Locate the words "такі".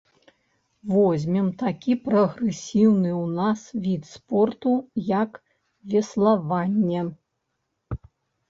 1.63-1.93